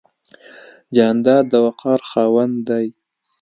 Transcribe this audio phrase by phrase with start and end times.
[0.95, 2.85] جانداد د وقار خاوند دی.